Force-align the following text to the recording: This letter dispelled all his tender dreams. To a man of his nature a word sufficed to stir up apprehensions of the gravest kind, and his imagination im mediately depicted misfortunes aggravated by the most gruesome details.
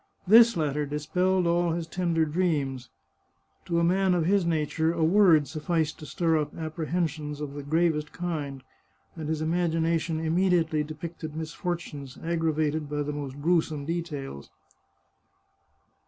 This 0.27 0.57
letter 0.57 0.87
dispelled 0.87 1.45
all 1.45 1.73
his 1.73 1.85
tender 1.85 2.25
dreams. 2.25 2.89
To 3.65 3.79
a 3.79 3.83
man 3.83 4.15
of 4.15 4.25
his 4.25 4.47
nature 4.47 4.91
a 4.91 5.03
word 5.03 5.47
sufficed 5.47 5.99
to 5.99 6.07
stir 6.07 6.39
up 6.41 6.57
apprehensions 6.57 7.39
of 7.39 7.53
the 7.53 7.61
gravest 7.61 8.11
kind, 8.11 8.63
and 9.15 9.29
his 9.29 9.43
imagination 9.43 10.19
im 10.19 10.33
mediately 10.33 10.83
depicted 10.83 11.35
misfortunes 11.35 12.17
aggravated 12.23 12.89
by 12.89 13.03
the 13.03 13.13
most 13.13 13.39
gruesome 13.43 13.85
details. 13.85 14.49